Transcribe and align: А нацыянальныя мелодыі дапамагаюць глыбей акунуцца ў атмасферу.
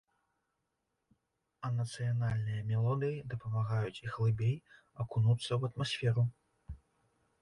А 1.67 1.69
нацыянальныя 1.79 2.61
мелодыі 2.71 3.21
дапамагаюць 3.35 4.05
глыбей 4.15 4.55
акунуцца 5.05 5.45
ў 5.55 5.61
атмасферу. 5.71 6.23